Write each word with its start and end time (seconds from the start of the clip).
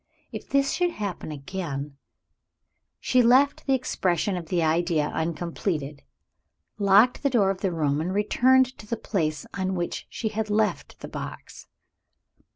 If 0.31 0.49
this 0.49 0.73
should 0.73 0.89
happen 0.89 1.31
again" 1.31 1.95
She 2.99 3.21
left 3.21 3.67
the 3.67 3.75
expression 3.75 4.35
of 4.35 4.47
the 4.47 4.63
idea 4.63 5.11
uncompleted; 5.13 6.01
locked 6.79 7.21
the 7.21 7.29
door 7.29 7.51
of 7.51 7.61
the 7.61 7.71
room; 7.71 8.01
and 8.01 8.11
returned 8.11 8.75
to 8.79 8.87
the 8.87 8.97
place 8.97 9.45
on 9.53 9.75
which 9.75 10.07
she 10.09 10.29
had 10.29 10.49
left 10.49 11.01
the 11.01 11.07
box. 11.07 11.67